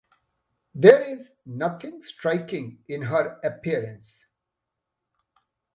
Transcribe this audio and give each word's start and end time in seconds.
There 0.73 0.99
is 0.99 1.33
nothing 1.45 2.01
striking 2.01 2.83
in 2.87 3.03
her 3.03 3.39
appearance. 3.43 4.25